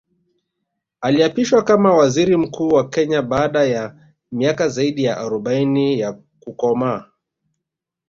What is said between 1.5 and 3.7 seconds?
kama Waziri Mkuu wa Kenya baada